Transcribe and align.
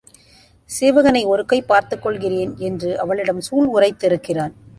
சீவகனை 0.69 1.25
ஒரு 1.25 1.45
கை 1.45 1.61
பார்த்துக் 1.61 2.01
கொள்கிறேன் 2.01 2.53
என்று 2.57 2.99
அவளிடம் 2.99 3.41
சூள் 3.41 3.67
உரைத்து 3.67 4.07
இருக்கிறான். 4.07 4.55